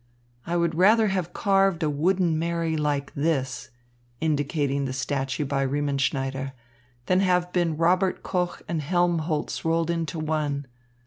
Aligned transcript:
I 0.47 0.57
would 0.57 0.73
rather 0.73 1.09
have 1.09 1.31
carved 1.31 1.83
a 1.83 1.87
wooden 1.91 2.39
Mary 2.39 2.75
like 2.75 3.13
this" 3.13 3.69
indicating 4.19 4.85
the 4.85 4.93
statue 4.93 5.45
by 5.45 5.63
Riemenschneider 5.63 6.53
"than 7.05 7.19
have 7.19 7.53
been 7.53 7.77
Robert 7.77 8.23
Koch 8.23 8.63
and 8.67 8.81
Helmholtz 8.81 9.63
rolled 9.63 9.91
into 9.91 10.17
one. 10.17 10.65